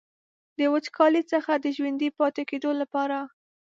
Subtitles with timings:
[0.57, 3.17] د وچکالۍ څخه د ژوندي پاتې کیدو لپاره.